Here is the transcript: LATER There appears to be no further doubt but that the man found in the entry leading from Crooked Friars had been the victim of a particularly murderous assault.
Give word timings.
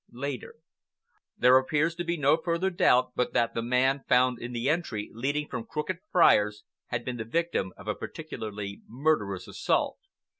LATER 0.11 0.55
There 1.37 1.59
appears 1.59 1.93
to 1.93 2.03
be 2.03 2.17
no 2.17 2.35
further 2.35 2.71
doubt 2.71 3.11
but 3.15 3.33
that 3.33 3.53
the 3.53 3.61
man 3.61 4.03
found 4.09 4.39
in 4.39 4.51
the 4.51 4.67
entry 4.67 5.11
leading 5.13 5.47
from 5.47 5.63
Crooked 5.67 5.99
Friars 6.11 6.63
had 6.87 7.05
been 7.05 7.17
the 7.17 7.23
victim 7.23 7.71
of 7.77 7.87
a 7.87 7.93
particularly 7.93 8.81
murderous 8.87 9.47
assault. 9.47 9.99